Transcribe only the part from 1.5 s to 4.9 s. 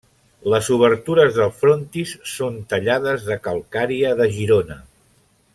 frontis són tallades de calcària de Girona.